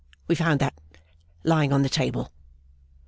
[0.27, 0.73] We found that,
[1.43, 2.31] lying on the table.